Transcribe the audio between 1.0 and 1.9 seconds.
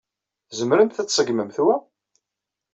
ad tseggmemt wa?